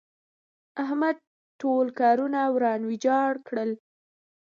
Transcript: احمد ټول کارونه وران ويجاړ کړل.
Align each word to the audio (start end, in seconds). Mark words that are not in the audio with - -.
احمد 0.83 1.17
ټول 1.61 1.85
کارونه 1.99 2.39
وران 2.53 2.81
ويجاړ 2.85 3.31
کړل. 3.47 3.71